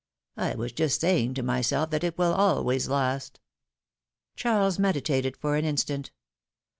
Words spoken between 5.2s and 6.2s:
for an instant.